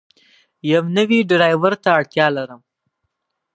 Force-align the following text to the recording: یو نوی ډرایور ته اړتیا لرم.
یو 0.71 0.83
نوی 0.97 1.19
ډرایور 1.29 1.73
ته 1.83 1.89
اړتیا 1.97 2.27
لرم. 2.37 2.61